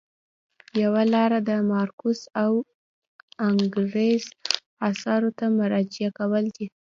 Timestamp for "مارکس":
1.71-2.19